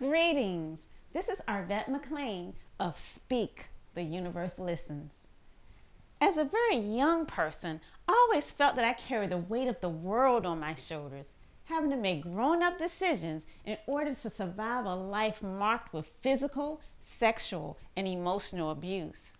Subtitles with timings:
[0.00, 0.88] Greetings.
[1.12, 5.26] This is Arvat McClaine of Speak, the Universe Listens.
[6.22, 9.90] As a very young person, I always felt that I carried the weight of the
[9.90, 14.94] world on my shoulders, having to make grown up decisions in order to survive a
[14.94, 19.32] life marked with physical, sexual, and emotional abuse.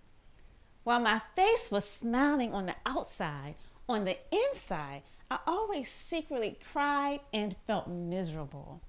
[0.85, 3.55] While my face was smiling on the outside,
[3.89, 8.83] on the inside, I always secretly cried and felt miserable.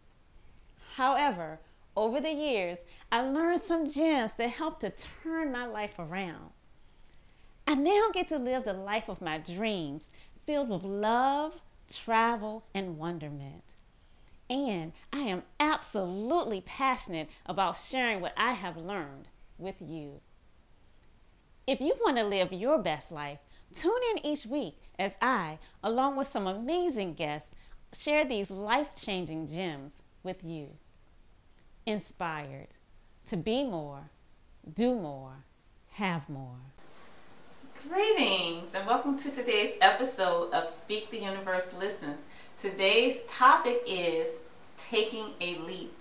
[0.96, 1.60] However,
[1.96, 2.80] over the years,
[3.12, 6.52] I learned some gems that helped to turn my life around.
[7.68, 10.12] I now get to live the life of my dreams,
[10.46, 13.74] filled with love, travel, and wonderment.
[14.50, 20.20] And I am absolutely passionate about sharing what I have learned with you.
[21.66, 23.40] If you want to live your best life,
[23.72, 27.56] tune in each week as I, along with some amazing guests,
[27.94, 30.72] share these life changing gems with you.
[31.88, 32.76] Inspired
[33.26, 34.12] to be more,
[34.72, 35.46] do more,
[35.94, 36.58] have more.
[37.90, 42.20] Greetings and welcome to today's episode of Speak the Universe Listens.
[42.60, 44.28] Today's topic is
[44.78, 45.92] taking a leap.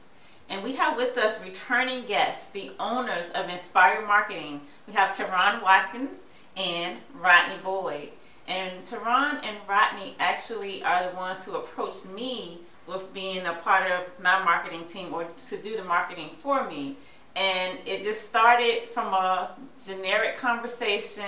[0.50, 4.60] And we have with us returning guests, the owners of Inspire Marketing.
[4.86, 6.18] We have Teron Watkins
[6.58, 8.10] and Rodney Boyd.
[8.46, 13.90] And Teron and Rodney actually are the ones who approached me with being a part
[13.90, 16.96] of my marketing team or to do the marketing for me.
[17.36, 21.24] And it just started from a generic conversation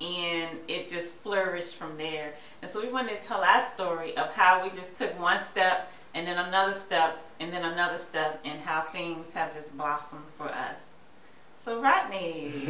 [0.00, 2.34] and it just flourished from there.
[2.60, 5.90] And so we wanted to tell our story of how we just took one step
[6.14, 10.48] and then another step and then another step and how things have just blossomed for
[10.48, 10.88] us.
[11.58, 12.52] So Rodney,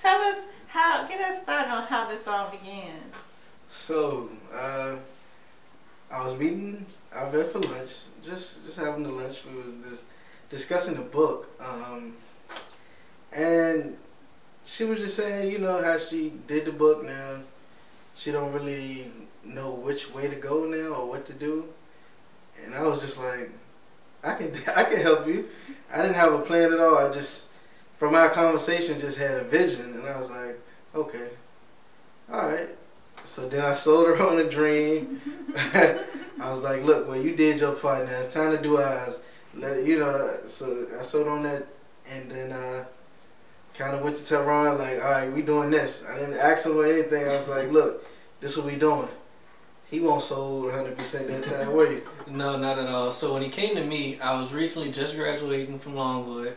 [0.00, 2.98] tell us how, get us started on how this all began.
[3.68, 4.96] So, uh,
[6.12, 9.44] I was meeting Arvat for lunch, just just having the lunch.
[9.46, 10.04] We were just
[10.50, 12.14] discussing the book, um,
[13.32, 13.96] and
[14.66, 17.40] she was just saying, you know, how she did the book now.
[18.14, 19.06] She don't really
[19.42, 21.64] know which way to go now or what to do,
[22.62, 23.50] and I was just like,
[24.22, 25.48] I can I can help you.
[25.90, 26.98] I didn't have a plan at all.
[26.98, 27.52] I just
[27.98, 30.60] from our conversation just had a vision, and I was like,
[30.94, 31.28] okay,
[32.30, 32.68] all right.
[33.24, 35.20] So then I sold her on a dream.
[35.54, 38.18] I was like, look, well, you did your part now.
[38.18, 39.20] It's time to do ours.
[39.54, 40.36] Let you know.
[40.46, 41.66] So I sold on that,
[42.10, 42.84] and then uh,
[43.74, 46.06] kind of went to tell Ron like, all right, we doing this.
[46.08, 47.28] I didn't ask him or anything.
[47.28, 48.04] I was like, look,
[48.40, 49.08] this what we doing.
[49.90, 50.96] He won't sold 100%
[51.26, 52.02] that time, were you?
[52.26, 53.10] No, not at all.
[53.10, 56.56] So when he came to me, I was recently just graduating from Longwood,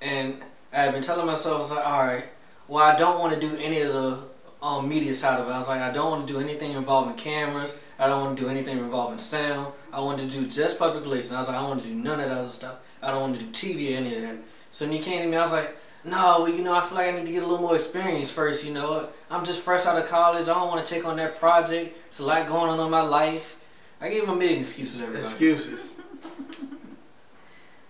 [0.00, 0.42] and
[0.72, 2.24] I had been telling myself, I was like, all right,
[2.66, 4.18] well, I don't want to do any of the
[4.62, 5.50] um, media side of it.
[5.50, 7.78] I was like, I don't want to do anything involving cameras.
[7.98, 9.72] I don't want to do anything involving sound.
[9.92, 11.32] I want to do just public relations.
[11.32, 12.76] I was like, I don't want to do none of that other stuff.
[13.02, 14.36] I don't want to do TV or any of that.
[14.70, 16.96] So when he came to me, I was like, no, well, you know, I feel
[16.96, 19.08] like I need to get a little more experience first, you know.
[19.30, 20.48] I'm just fresh out of college.
[20.48, 21.96] I don't want to take on that project.
[22.06, 23.60] It's a lot going on in my life.
[24.00, 25.24] I gave him a million excuses, everybody.
[25.24, 25.92] Excuses.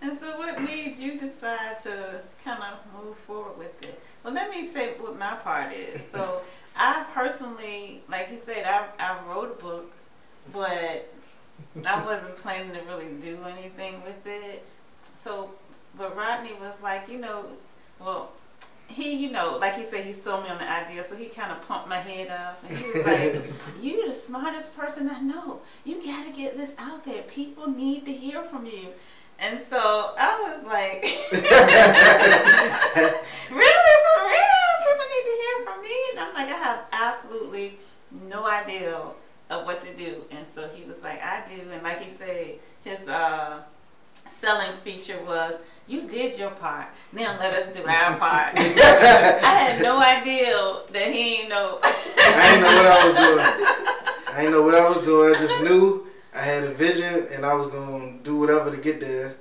[0.01, 4.01] And so what made you decide to kind of move forward with it?
[4.23, 6.01] Well, let me say what my part is.
[6.11, 6.41] So
[6.75, 9.91] I personally, like he said, I, I wrote a book,
[10.51, 11.13] but
[11.85, 14.65] I wasn't planning to really do anything with it.
[15.13, 15.51] So,
[15.97, 17.45] but Rodney was like, you know,
[17.99, 18.31] well,
[18.87, 21.51] he, you know, like he said, he sold me on the idea, so he kind
[21.51, 23.43] of pumped my head up, and he was like,
[23.81, 25.61] "You're the smartest person I know.
[25.83, 27.23] You got to get this out there.
[27.23, 28.89] People need to hear from you."
[29.39, 31.03] And so I was like,
[33.51, 34.71] "Really, for real?
[34.85, 37.77] People need to hear from me?" And I'm like, "I have absolutely
[38.29, 38.97] no idea
[39.49, 42.55] of what to do." And so he was like, "I do." And like he said,
[42.83, 43.61] his uh,
[44.29, 45.55] selling feature was
[45.87, 46.87] you did your part.
[47.11, 48.53] Now let us do our part.
[48.55, 51.79] I had no idea that he ain't know.
[51.83, 54.35] I didn't know what I was doing.
[54.35, 55.35] I didn't know what I was doing.
[55.35, 58.99] I just knew I had a vision and I was gonna do whatever to get
[58.99, 59.35] there.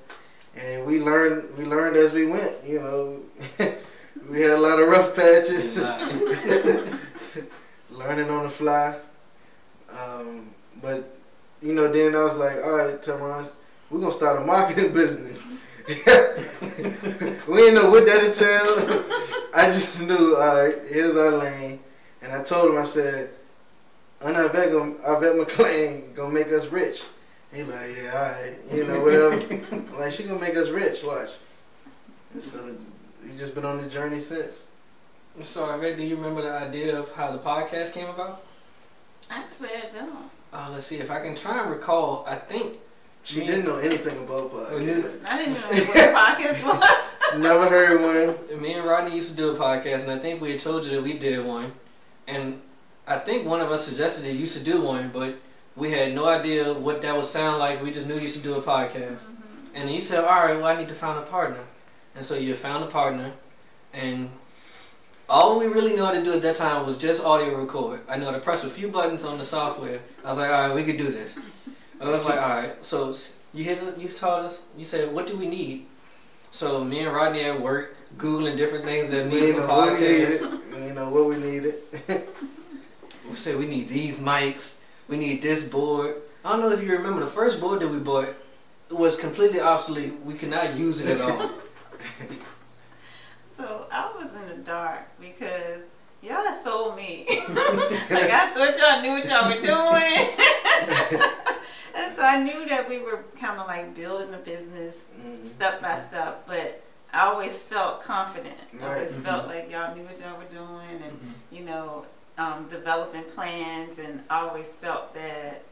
[0.54, 3.20] And we learned we learned as we went, you know.
[4.28, 5.78] we had a lot of rough patches.
[7.90, 8.96] Learning on the fly.
[9.90, 11.16] Um, but
[11.60, 13.52] you know, then I was like, all right, Teron,
[13.90, 15.42] we're gonna start a marketing business.
[15.88, 19.04] we didn't know what that entailed.
[19.54, 21.80] I just knew, all right, here's our lane.
[22.22, 23.30] And I told him, I said,
[24.20, 27.02] gonna, Arvat McClaine gonna make us rich.
[27.52, 29.34] He like, yeah, all right, you know, whatever.
[29.72, 31.30] I'm like, she gonna make us rich, watch.
[32.32, 32.74] And so
[33.24, 34.62] we just been on the journey since.
[35.42, 38.42] So, Arvat, do you remember the idea of how the podcast came about?
[39.30, 40.30] Actually, I don't.
[40.52, 42.24] Uh, let's see if I can try and recall.
[42.28, 42.76] I think
[43.22, 45.24] She Me- didn't know anything about podcasts.
[45.24, 47.14] I didn't even know what a podcast was.
[47.32, 48.00] She never heard
[48.50, 48.60] one.
[48.60, 50.90] Me and Rodney used to do a podcast, and I think we had told you
[50.96, 51.72] that we did one.
[52.26, 52.60] And
[53.06, 55.36] I think one of us suggested that you used to do one, but
[55.76, 57.82] we had no idea what that would sound like.
[57.82, 59.28] We just knew you used to do a podcast.
[59.74, 61.64] And you said, all right, well, I need to find a partner.
[62.14, 63.32] And so you found a partner,
[63.92, 64.30] and
[65.28, 68.00] all we really know how to do at that time was just audio record.
[68.08, 70.00] I know how to press a few buttons on the software.
[70.24, 71.44] I was like, all right, we could do this.
[72.00, 72.84] I was like, all right.
[72.84, 73.14] So
[73.54, 74.66] you hit, you taught us.
[74.76, 75.86] You said, what do we need?
[76.50, 79.94] So me and Rodney at work googling different things that We need for know what
[79.98, 80.28] we needed.
[80.40, 80.50] podcasts.
[80.70, 81.74] We didn't know what we needed.
[83.30, 84.80] We said we need these mics.
[85.08, 86.16] We need this board.
[86.44, 88.34] I don't know if you remember the first board that we bought
[88.90, 90.12] was completely obsolete.
[90.24, 91.50] We could not use it at all.
[93.56, 95.82] So I was in the dark because
[96.22, 97.26] y'all sold me.
[97.28, 100.28] like I thought y'all knew what y'all were doing.
[101.94, 105.44] and so I knew that we were kind of like building a business Mhm.
[105.44, 106.82] step by step, but
[107.12, 108.56] I always felt confident.
[108.82, 109.22] I always Right.
[109.24, 112.06] felt like y'all knew what y'all were doing and, you know,
[112.38, 115.62] um, developing plans and I always felt that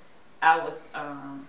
[0.43, 1.49] I was um,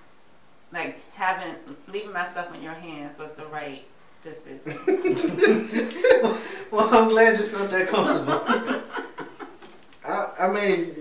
[0.72, 1.56] like having
[1.90, 3.84] leaving myself in your hands was the right
[4.22, 4.60] decision.
[6.72, 8.42] well, I'm glad you felt that comfortable.
[10.08, 10.96] I, I mean,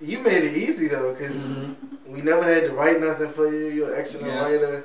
[0.00, 1.74] you made it easy though, because Mhm.
[2.06, 3.66] we never had to write nothing for you.
[3.68, 4.42] You're an excellent Yeah.
[4.42, 4.84] writer.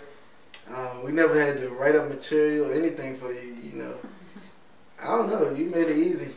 [0.74, 3.56] Um, we never had to write up material, or anything for you.
[3.62, 3.94] You know,
[5.02, 5.52] I don't know.
[5.54, 6.34] You made it easy.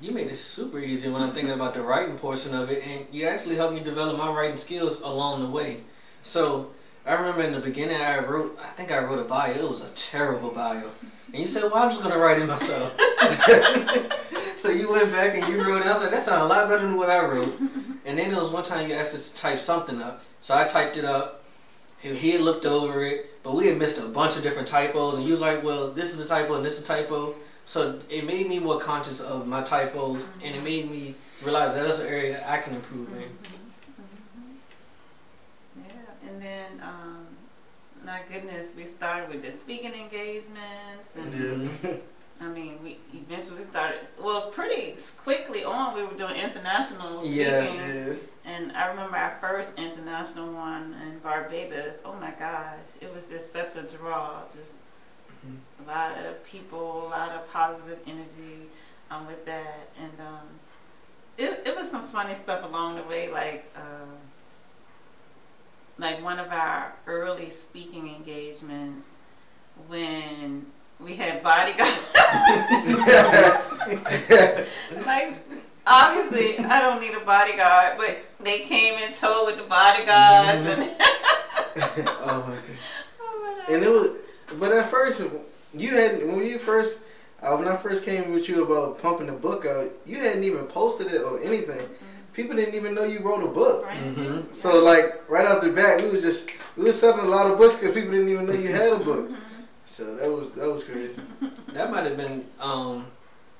[0.00, 3.06] You made it super easy when I'm thinking about the writing portion of it, and
[3.12, 5.78] you actually helped me develop my writing skills along the way.
[6.22, 6.70] So
[7.06, 9.52] I remember in the beginning, I wrote, I think I wrote a bio.
[9.52, 10.90] It was a terrible bio,
[11.26, 12.96] and you said, "Well, I'm just gonna write it myself."
[14.56, 15.86] so you went back and you wrote it.
[15.86, 17.60] I was like, "That sounded a lot better than what I wrote."
[18.06, 20.64] And then there was one time you asked us to type something up, so I
[20.66, 21.44] typed it up.
[21.98, 25.16] He, he had looked over it, but we had missed a bunch of different typos,
[25.16, 27.34] and you was like, "Well, this is a typo and this is a typo."
[27.66, 31.84] So it made me more conscious of my typos, and it made me realize that
[31.84, 33.28] that's an area that I can improve in.
[36.44, 37.26] Then um,
[38.04, 41.96] my goodness, we started with the speaking engagements, and Yeah.
[42.40, 44.00] I mean, we eventually started.
[44.20, 47.38] Well, pretty quickly on, we were doing international speaking.
[47.38, 47.88] Yes.
[47.88, 48.14] yeah.
[48.44, 51.94] And I remember our first international one in Barbados.
[52.04, 54.42] Oh my gosh, it was just such a draw.
[54.54, 54.74] Just
[55.46, 58.68] a lot of people, a lot of positive energy
[59.10, 60.46] um, with that, and um,
[61.38, 63.64] it it was some funny stuff along the way, like.
[63.74, 63.93] Uh,
[65.98, 69.14] like one of our early speaking engagements
[69.88, 70.66] when
[71.00, 71.90] we had bodyguards.
[75.06, 75.34] like
[75.86, 80.82] obviously I don't need a bodyguard, but they came in tow with the bodyguards mm-hmm.
[80.82, 80.90] and
[81.76, 83.16] Oh my goodness.
[83.68, 84.16] and it uh, was,
[84.58, 85.26] but at first,
[85.72, 87.04] you had when you first,
[87.42, 90.66] uh, when I first came with you about pumping the book out, you hadn't even
[90.66, 91.78] posted it or anything.
[91.78, 92.13] Mm-hmm.
[92.34, 93.86] People didn't even know you wrote a book.
[93.86, 93.96] right?
[94.16, 94.52] Mhm.
[94.52, 97.56] So like right off the bat, we were just we were selling a lot of
[97.58, 99.30] books because people didn't even know you had a book.
[99.86, 101.20] So that was that was crazy.
[101.74, 103.06] That might have been um,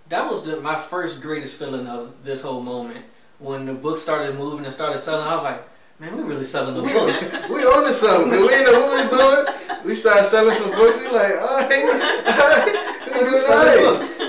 [0.08, 3.04] that was the, my first greatest feeling of this whole moment
[3.40, 5.26] when the book started moving and started selling.
[5.26, 5.62] I was like,
[5.98, 7.48] man, we really selling the book.
[7.50, 8.30] We on to something.
[8.30, 9.44] We didn't know what we was doing.
[9.84, 10.98] We started selling some books.
[11.00, 11.84] We like, all right,
[12.26, 13.04] all right.
[13.14, 14.20] we we doing all selling books.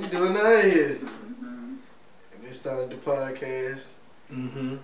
[0.00, 0.98] We doing all right here.
[2.64, 3.88] And we started the podcast.
[4.32, 4.76] Mm-hmm.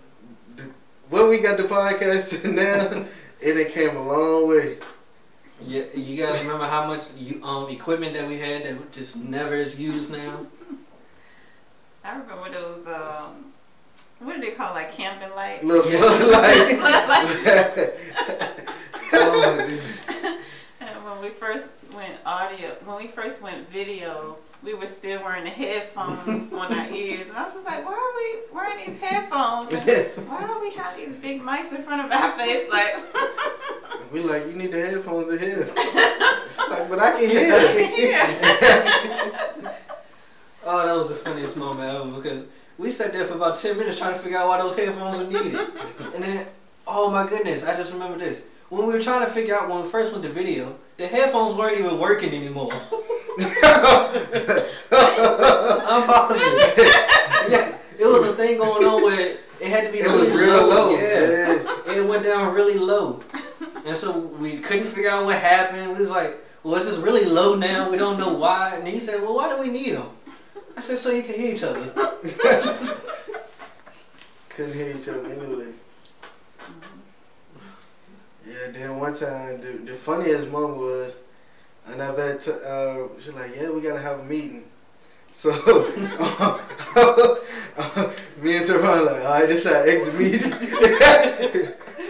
[1.11, 3.05] Where we got the podcast to now,
[3.41, 4.79] it done came a long way.
[5.65, 9.55] Yeah, you guys remember how much you, um, equipment that we had that just never
[9.55, 10.47] is used now?
[12.05, 13.53] I remember those um
[14.21, 15.65] what do they call like camping lights?
[15.65, 15.99] Little Yeah.
[16.79, 17.95] floodlight.
[19.11, 20.07] Oh my goodness.
[20.81, 25.45] And when we first went audio, when we first went video, we were still wearing
[25.45, 28.99] the headphones on our ears, and I was just like, why are we wearing these
[28.99, 29.73] headphones?
[29.75, 32.67] And why do we have these big mics in front of our face?
[32.71, 32.97] Like,
[34.11, 35.59] we like, you need the headphones to hear.
[35.61, 37.49] It's like, but I can hear.
[38.11, 39.73] yeah.
[40.65, 42.47] Oh, that was the funniest moment ever because
[42.79, 45.27] we sat there for about 10 minutes trying to figure out why those headphones were
[45.27, 45.61] needed.
[46.15, 46.47] And then,
[46.87, 48.47] oh my goodness, I just remember this.
[48.69, 51.55] When we were trying to figure out when we first went to video, the headphones
[51.55, 52.73] weren't even working anymore.
[52.73, 52.81] I'm
[56.07, 56.59] positive.
[57.49, 60.47] yeah, it was a thing going on where it had to be It was really
[60.47, 60.97] real low.
[60.99, 61.31] Yeah.
[61.31, 61.93] Yeah.
[61.95, 63.21] it went down really low.
[63.87, 65.93] And so we couldn't figure out what happened.
[65.93, 67.89] We was like, well, it's just really low now.
[67.91, 68.75] We don't know why.
[68.77, 70.11] And he said, well, why do we need them?
[70.77, 71.81] I said, so you can hear each other.
[74.51, 75.73] Couldn't hear each other anyway.
[78.69, 81.17] And then one time, the, the funniest moment was,
[81.87, 84.65] and I bet uh, she's like, "Yeah, we gotta have a meeting."
[85.33, 85.53] So
[88.43, 90.51] me and Teron like, all right, this our exit meeting.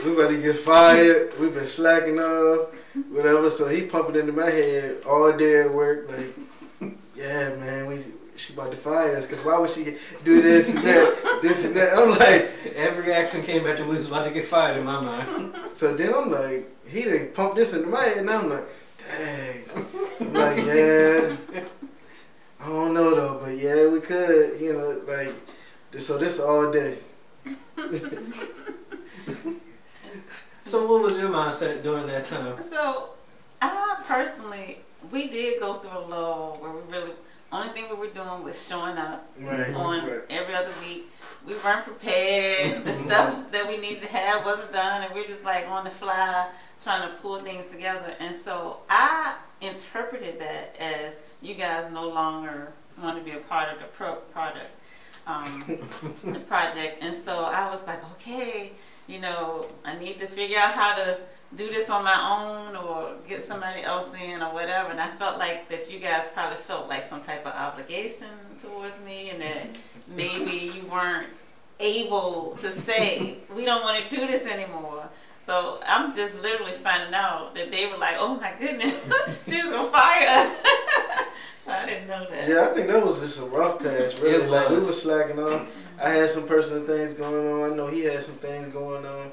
[0.05, 1.39] we about to get fired.
[1.39, 2.75] We've been slacking off,
[3.13, 3.51] whatever.
[3.51, 6.35] So he pumping into my head all day at work, like,
[7.15, 7.99] yeah, man, we
[8.39, 11.77] she about to fire us because why would she do this and that, this and
[11.77, 11.97] that?
[11.97, 15.01] I'm like, Every action came back to we was about to get fired in my
[15.01, 15.55] mind.
[15.73, 18.65] so then I'm like, he didn't pump this into my head, and I'm like,
[18.99, 19.65] dang.
[20.21, 21.37] I'm like, yeah.
[22.61, 25.33] I don't know though, but yeah, we could, you know, like,
[25.99, 26.99] so this all day.
[30.69, 32.55] So what was your mindset during that time?
[32.69, 33.15] So,
[33.63, 34.81] I personally,
[35.11, 37.13] we did go through a lull where we really,
[37.51, 39.73] only thing we were doing was showing up Right.
[39.75, 40.21] on right.
[40.31, 41.11] every other week.
[41.47, 42.85] We weren't prepared.
[42.85, 45.85] The stuff that we needed to have wasn't done, and we are just like on
[45.85, 46.49] the fly
[46.83, 48.15] trying to pull things together.
[48.21, 53.73] And so I interpreted that as you guys no longer want to be a part
[53.73, 54.71] of the pro- product,
[55.27, 55.65] um,
[56.25, 56.99] the project.
[57.03, 58.73] And so I was like, okay,
[59.07, 61.19] you know, I need to figure out how to
[61.57, 64.91] do this on my own or get somebody else in or whatever.
[64.91, 68.29] And I felt like that you guys probably felt like some type of obligation
[68.61, 69.67] towards me and that
[70.09, 71.29] maybe you weren't
[71.81, 75.09] able to say, we don't want to do this anymore.
[75.47, 79.05] So I'm just literally finding out that they were like, oh my goodness,
[79.49, 80.61] she was going to fire us.
[81.65, 82.47] so I didn't know that.
[82.49, 84.45] Yeah, I think that was just a rough patch, really.
[84.45, 85.67] It Like we were slacking off.
[85.99, 87.73] I had some personal things going on.
[87.73, 89.33] I know he had some things going on, S-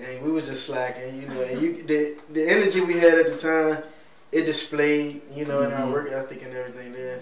[0.00, 1.20] and we were just slacking.
[1.20, 3.82] You know, and you the the energy we had at the time,
[4.32, 5.22] it displayed.
[5.32, 5.92] You know, in our Mhm.
[5.92, 7.20] work ethic and everything there.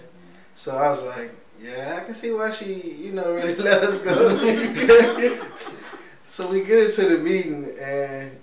[0.55, 3.99] So I was like, yeah, I can see why she, you know, really let us
[3.99, 4.15] go.
[6.29, 8.39] so we get into the meeting, and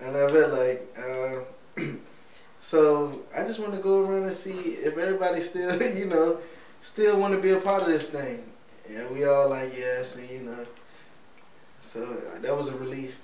[0.00, 0.98] and I bet like.
[0.98, 1.40] Uh,
[2.60, 6.38] So I just want to go around and see if everybody still, you know,
[6.80, 8.42] still want to be a part of this thing.
[8.88, 10.66] And we all like yes, and you know.
[11.80, 12.04] So
[12.42, 13.16] that was a relief.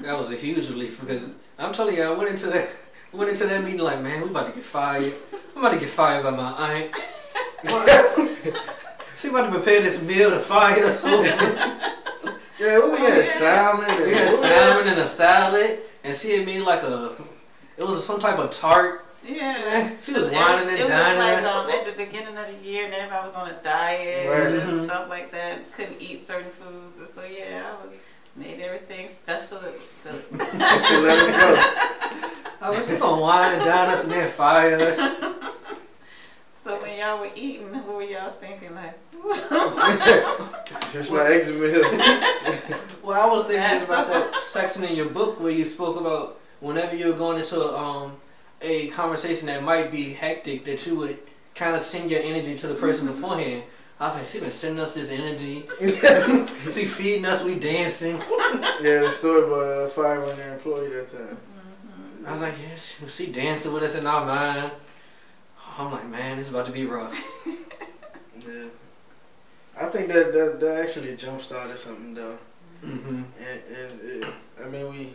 [0.00, 2.68] That was a huge relief because I'm telling you, I went into that
[3.12, 5.12] went into that meeting like, man, we about to get fired.
[5.54, 6.94] I'm about to get fired by my aunt.
[9.16, 11.04] she about to prepare this meal to fire us.
[11.04, 11.22] over.
[12.60, 13.22] Yeah, we had yeah.
[13.24, 13.84] salmon.
[13.90, 17.10] And We had salmon and a salad, and she had made like a,
[17.76, 19.04] it was some type of tart.
[19.26, 19.90] Yeah.
[19.98, 22.64] She was It- whining and it was dining like um, at the beginning of the
[22.66, 24.54] year, and everybody was on a diet Right.
[24.68, 25.72] and stuff like that.
[25.72, 27.94] Couldn't eat certain foods, and so yeah, I was
[28.36, 29.58] made everything special.
[29.60, 31.56] To, She let us go.
[32.60, 34.96] I was she gonna whine and dine us and then fire us.
[36.64, 38.74] so when y'all were eating, what were y'all thinking?
[38.74, 38.98] Like,
[40.92, 41.82] Just my exit meal.
[43.02, 43.84] Well, I was thinking Yes.
[43.84, 48.12] about that section in your book where you spoke about whenever you're going into um,
[48.62, 51.18] a conversation that might be hectic, that you would
[51.54, 53.62] kind of send your energy to the person beforehand.
[54.04, 55.66] I was like, she been sending us this energy.
[56.70, 58.16] she feeding us, we dancing.
[58.82, 61.38] yeah, the story about uh, firing their employee that time.
[62.26, 64.72] I was like, yeah, she, she dancing with us in our mind.
[65.78, 67.18] I'm like, man, it's about to be rough.
[68.46, 68.66] Yeah.
[69.80, 72.36] I think that that, that actually jump started something though.
[72.84, 73.08] Mm-hmm.
[73.08, 74.28] And, and it,
[74.62, 75.08] I mean, we,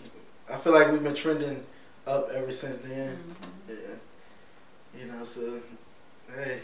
[0.51, 1.63] I feel like we've been trending
[2.07, 3.19] up ever since then.
[3.67, 3.75] Yeah.
[4.97, 5.59] You know, so,
[6.35, 6.61] hey.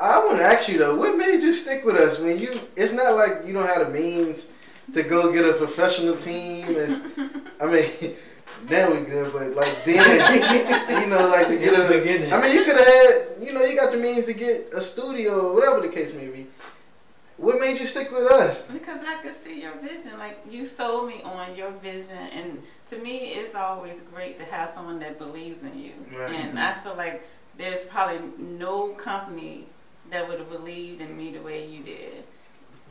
[0.00, 2.92] I want to ask you though, what made you stick with us when you, it's
[2.92, 4.52] not like you don't have the means
[4.92, 6.66] to go get a professional team.
[6.68, 6.94] It's,
[7.60, 8.14] I mean,
[8.70, 12.32] now we good, but like then, you know, like to get In a, beginning.
[12.32, 14.80] I mean, you could have had, you know, you got the means to get a
[14.80, 16.46] studio or whatever the case may be.
[17.36, 18.62] What made you stick with us?
[18.62, 20.18] Because I could see your vision.
[20.18, 24.70] Like you sold me on your vision, and to me, it's always great to have
[24.70, 25.92] someone that believes in you.
[26.16, 26.34] Right.
[26.34, 27.22] And I feel like
[27.56, 29.66] there's probably no company
[30.10, 32.24] that would have believed in me the way you did.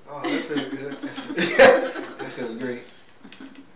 [0.10, 1.02] Oh, that feels good.
[1.02, 2.84] That feels great.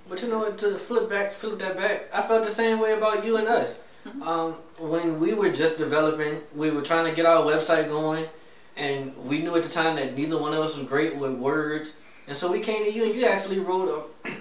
[0.10, 0.58] But you know what?
[0.60, 2.10] To flip back, flip that back.
[2.14, 3.84] I felt the same way about you and us.
[4.22, 8.28] Um, when we were just developing, we were trying to get our website going,
[8.76, 12.02] and we knew at the time that neither one of us was great with words,
[12.28, 14.32] and so we came to you, and you actually wrote a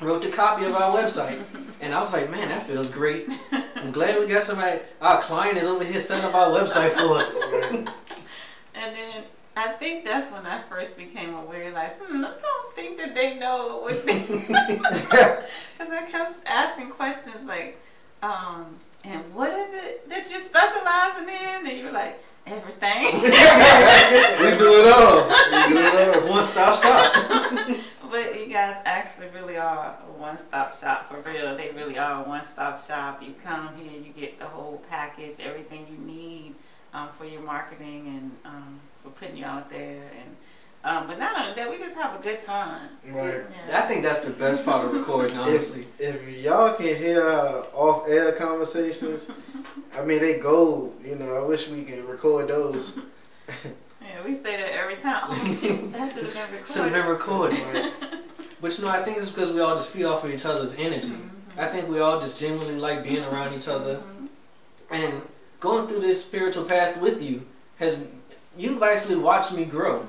[0.04, 1.38] wrote the copy of our website,
[1.80, 3.28] and I was like, man, that feels great.
[3.76, 4.80] I'm glad we got somebody.
[5.00, 7.88] Our client is over here setting up our website for us.
[9.56, 9.64] Right.
[9.64, 12.98] And then I think that's when I first became aware, like, hmm, I don't think
[12.98, 14.20] that they know what they.
[14.20, 14.52] Because
[15.80, 17.80] I kept asking questions like,
[18.22, 21.66] um, and what is it that you're specializing in?
[21.68, 23.04] And you were like, everything.
[23.22, 23.30] we
[24.58, 25.26] do it all.
[25.28, 26.28] We do it all.
[26.30, 27.14] One stop shop.
[28.10, 31.56] but you guys actually really are a one-stop shop for real.
[31.56, 33.22] They really are a one-stop shop.
[33.22, 36.54] You come here, you get the whole package, everything you need
[36.94, 40.02] um, for your marketing and um, for putting you out there.
[40.18, 40.36] And
[40.84, 42.88] um, but not only that, we just have a good time.
[43.10, 43.42] Right.
[43.68, 43.82] Yeah.
[43.82, 45.86] I think that's the best part of recording, honestly.
[45.98, 49.30] If, if y'all can hear our off-air conversations,
[49.98, 50.92] I mean they go.
[51.04, 52.98] You know, I wish we could record those.
[54.00, 55.24] Yeah, we say that every time.
[55.26, 57.58] Oh shoot, that should have been Should have been recorded.
[57.58, 57.92] recorded.
[58.60, 60.76] But you know, I think it's because we all just feed off of each other's
[60.78, 61.08] energy.
[61.08, 61.60] Mm-hmm.
[61.60, 64.00] I think we all just genuinely like being around each other.
[64.90, 65.22] And
[65.58, 67.44] going through this spiritual path with you
[67.78, 67.98] has,
[68.56, 70.06] you've actually watched me grow.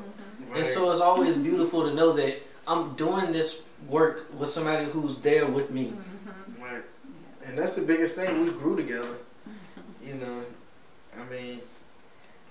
[0.53, 5.21] And so it's always beautiful to know that I'm doing this work with somebody who's
[5.21, 5.87] there with me.
[5.87, 6.63] Mm-hmm.
[6.63, 6.83] Right.
[7.45, 8.43] And that's the biggest thing.
[8.43, 9.17] We grew together.
[10.05, 10.43] You know,
[11.19, 11.59] I mean,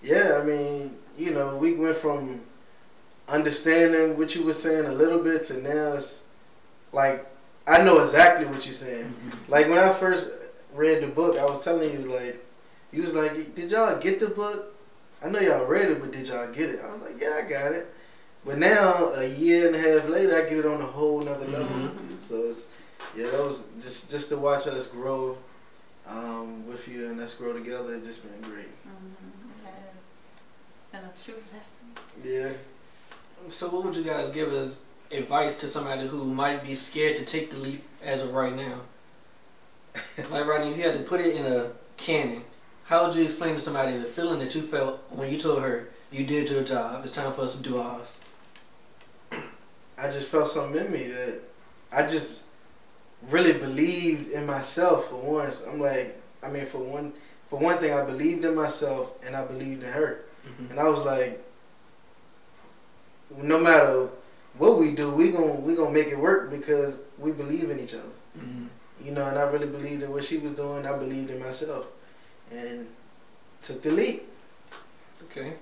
[0.03, 2.43] yeah, I mean, you know, we went from
[3.29, 6.23] understanding what you were saying a little bit to now it's
[6.93, 7.27] like
[7.67, 9.13] I know exactly what you're saying.
[9.49, 10.31] Like when I first
[10.75, 12.45] read the book, I was telling you like,
[12.93, 14.76] you was like, did y'all get the book?
[15.23, 16.81] I know y'all read it, but did y'all get it?
[16.83, 17.87] I was like, yeah, I got it.
[18.45, 21.47] But now a year and a half later, I get it on a whole nother
[21.47, 21.67] level.
[21.69, 22.21] Mhm.
[22.21, 22.67] So it's
[23.17, 25.37] yeah, that was just just to watch us grow
[26.07, 27.95] um, with you and us grow together.
[27.95, 28.69] It just been great.
[28.87, 29.65] Mhm.
[29.65, 29.71] Yeah.
[30.79, 32.13] It's been a true lesson.
[32.23, 32.53] Yeah.
[33.49, 37.25] So, what would you guys give as advice to somebody who might be scared to
[37.25, 38.81] take the leap as of right now?
[40.31, 42.43] like, Rodney, if you had to put it in a canon,
[42.87, 45.89] how would you explain to somebody the feeling that you felt when you told her
[46.11, 47.03] you did your job?
[47.05, 48.21] It's time for us to do ours.
[49.33, 51.41] I just felt something in me that
[51.93, 52.45] I just
[53.31, 55.65] really believed in myself for once.
[55.67, 57.13] I'm like, I mean, for one,
[57.51, 60.71] for one thing, I believed in myself and I believed in her, Mm-hmm.
[60.71, 61.43] and I was like,
[63.37, 64.09] no matter
[64.59, 67.95] what we do, we gon' we gonna make it work because we believe in each
[67.95, 68.13] other.
[68.39, 68.67] Mm-hmm.
[69.05, 70.87] You know, and I really believed in what she was doing.
[70.87, 71.87] I believed in myself,
[72.51, 72.87] and
[73.61, 74.29] took the leap.
[75.25, 75.55] Okay.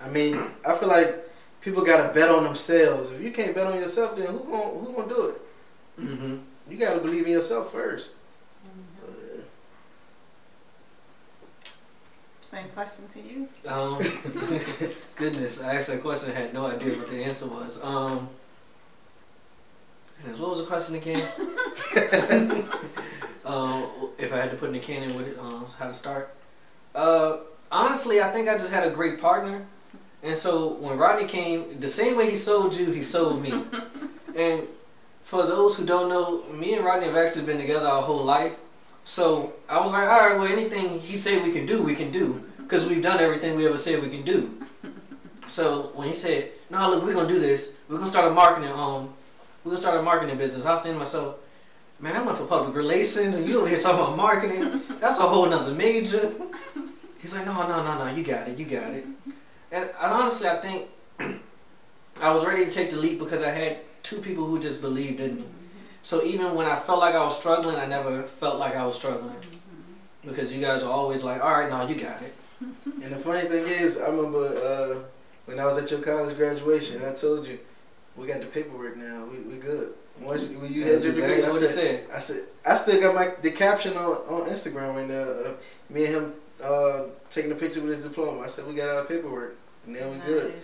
[0.00, 1.28] I mean, I feel like
[1.60, 3.10] people gotta bet on themselves.
[3.12, 5.42] If you can't bet on yourself, then who gon' who gonna do it?
[6.00, 6.36] Mm-hmm.
[6.68, 8.10] You gotta believe in yourself first.
[9.00, 9.42] So, yeah.
[12.40, 13.48] Same question to you.
[13.66, 13.98] Um,
[15.16, 16.30] goodness, I asked that question.
[16.30, 17.82] I had no idea what the answer was.
[17.82, 18.28] Um,
[20.20, 21.26] goodness, what was the question again?
[23.44, 23.82] um,
[24.18, 26.34] if I had to put in a canon with it, um, how to start.
[26.94, 27.38] Uh,
[27.70, 29.64] honestly, I think I just had a great partner,
[30.22, 33.52] and so when Rodney came, the same way he sold you, he sold me.
[34.36, 34.66] and
[35.22, 38.56] for those who don't know, me and Rodney have actually been together our whole life.
[39.04, 42.10] So I was like, all right, well, anything he said we can do, we can
[42.10, 44.54] do, because we've done everything we ever said we can do.
[45.48, 47.74] So when he said, "No, look, we're gonna do this.
[47.88, 49.14] We're gonna start a marketing um,
[49.64, 51.36] we're gonna start a marketing business," I was thinking to myself,
[52.00, 54.82] "Man, I went for public relations, and you over here talking about marketing.
[55.00, 56.32] That's a whole nother major."
[57.18, 58.14] He's like, "No, no, no, no.
[58.14, 58.58] You got it.
[58.58, 59.04] You got it."
[59.70, 60.88] And, and honestly, I think
[62.20, 65.20] I was ready to take the leap because I had two people who just believed
[65.20, 65.44] in me.
[66.02, 68.96] So even when I felt like I was struggling, I never felt like I was
[68.96, 69.36] struggling
[70.24, 72.34] because you guys are always like, "All right, no, you got it."
[73.02, 74.98] And the funny thing is, I remember uh,
[75.46, 77.58] when I was at your college graduation, I told you,
[78.16, 79.26] we got the paperwork now.
[79.26, 79.94] We we good.
[80.20, 82.04] Once you, when you had That's your degree, I it said, said.
[82.12, 85.14] I said, I still got my the caption on, on Instagram right now.
[85.14, 85.54] Uh,
[85.90, 88.40] me and him uh, taking a picture with his diploma.
[88.40, 89.56] I said, we got our paperwork.
[89.86, 90.54] And now we good.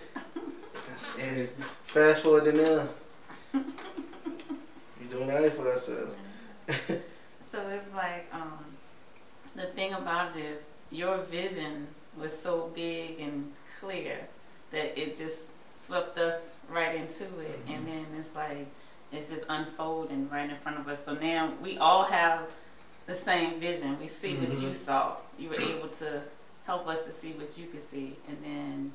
[1.19, 2.89] And fast forward to now.
[4.99, 6.17] we doing all right for ourselves.
[7.55, 8.65] So it's like um,
[9.55, 11.87] the thing about it is your vision
[12.17, 14.17] was so big and clear
[14.71, 18.67] that it just swept us right into it, and then it's like
[19.11, 21.03] it's just unfolding right in front of us.
[21.03, 22.41] So now we all have
[23.05, 23.97] the same vision.
[23.99, 25.17] We see what you saw.
[25.37, 26.21] You were able to
[26.65, 28.91] help us to see what you could see, and then,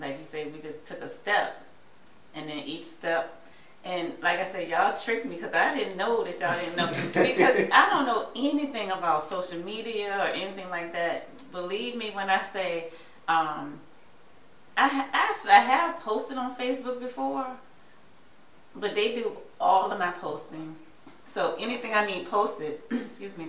[0.00, 1.62] like you say, we just took a step,
[2.34, 3.38] and then each step
[3.84, 6.88] and like I said, y'all tricked me because I didn't know that y'all didn't know
[7.24, 11.28] because I don't know anything about social media or anything like that.
[11.52, 12.88] Believe me when I say,
[13.28, 13.80] um,
[14.76, 17.46] I actually I have posted on Facebook before,
[18.74, 20.76] but they do all of my postings.
[21.32, 23.48] So anything I need posted, excuse me,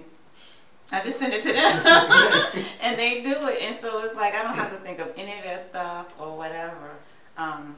[0.91, 3.61] I just send it to them and they do it.
[3.61, 6.35] And so it's like I don't have to think of any of that stuff or
[6.37, 6.91] whatever.
[7.37, 7.75] Um,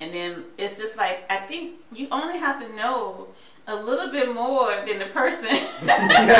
[0.00, 3.28] and then it's just like I think you only have to know
[3.66, 5.44] a little bit more than the person
[5.82, 6.32] that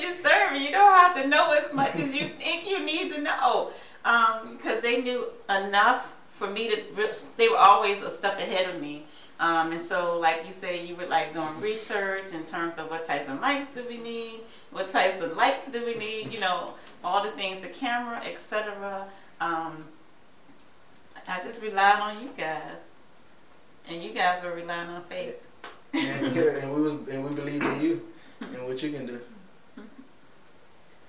[0.00, 0.62] you're serving.
[0.62, 3.70] You don't have to know as much as you think you need to know,
[4.04, 8.80] um, because they knew enough for me to, they were always a step ahead of
[8.80, 9.04] me.
[9.40, 13.04] Um, and so, like you say, you were like doing research in terms of what
[13.04, 16.74] types of mics do we need, what types of lights do we need, you know,
[17.02, 19.06] all the things, the camera, etc.
[19.40, 19.84] Um,
[21.26, 22.76] I just relied on you guys,
[23.88, 25.44] and you guys were relying on faith.
[25.94, 28.02] and, and we was and we believed in you
[28.40, 29.20] and what you can do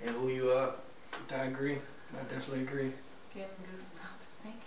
[0.05, 0.73] and who you are.
[1.33, 1.77] I agree.
[2.13, 2.91] I definitely agree.
[3.33, 4.14] Getting goosebumps.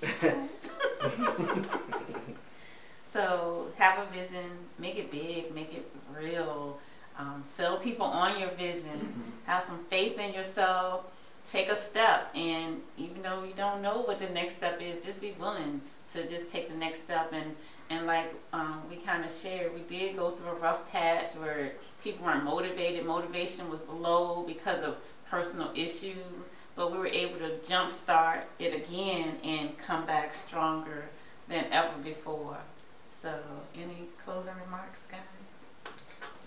[3.13, 4.45] So have a vision,
[4.79, 6.79] make it big, make it real.
[7.19, 9.33] Um, sell people on your vision.
[9.45, 11.05] Have some faith in yourself.
[11.51, 15.19] Take a step, and even though you don't know what the next step is, just
[15.19, 15.81] be willing
[16.13, 17.33] to just take the next step.
[17.33, 17.57] And
[17.89, 21.73] and like um, we kind of shared, we did go through a rough patch where
[22.05, 23.07] people weren't motivated.
[23.07, 24.97] Motivation was low because of
[25.31, 31.07] personal issues but we were able to jumpstart it again and come back stronger
[31.49, 32.57] than ever before.
[33.21, 33.35] So,
[33.75, 35.19] any closing remarks, guys?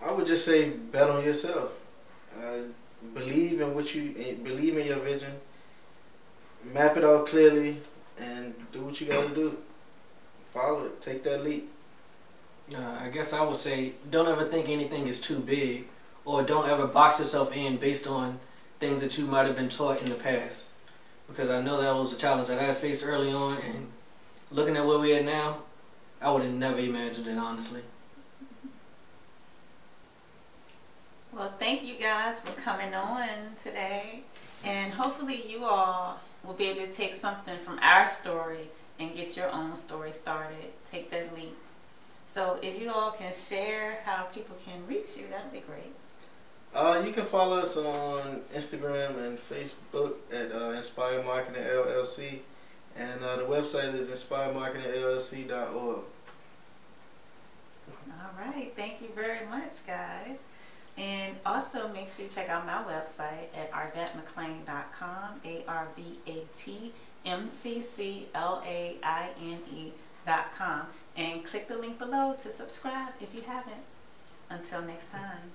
[0.01, 1.73] I would just say bet on yourself.
[2.35, 2.59] Uh,
[3.13, 5.33] believe in what you eh, believe in your vision.
[6.63, 7.81] Map it out clearly
[8.17, 9.57] and do what you got to do.
[10.53, 11.01] Follow it.
[11.01, 11.69] Take that leap.
[12.73, 15.87] Uh, I guess I would say don't ever think anything is too big,
[16.23, 18.39] or don't ever box yourself in based on
[18.81, 20.65] things that you might have been taught in the past.
[21.29, 23.87] Because I know that was a challenge that I faced early on, and
[24.49, 25.59] looking at where we are now,
[26.19, 27.81] I would have never imagined it, honestly.
[31.31, 34.23] Well, thank you guys for coming on today,
[34.65, 38.67] and hopefully, you all will be able to take something from our story
[38.99, 40.73] and get your own story started.
[40.91, 41.55] Take that leap.
[42.27, 45.93] So, if you all can share how people can reach you, that would be great.
[46.73, 52.39] Uh, you can follow us on Instagram and Facebook at uh, Inspire Marketing LLC,
[52.95, 55.99] and uh, the website is inspiremarketingllc.org.
[58.09, 60.37] All right, thank you very much, guys.
[60.97, 66.43] And also make sure you check out my website at arvatmcclaine.com, A R V A
[66.57, 66.93] T
[67.25, 70.81] M C C L A I N E.com,
[71.17, 73.83] and click the link below to subscribe if you haven't.
[74.49, 75.51] Until next time.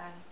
[0.00, 0.29] Bye.